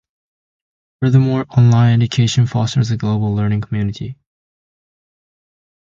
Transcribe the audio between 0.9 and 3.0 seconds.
Furthermore, online education fosters a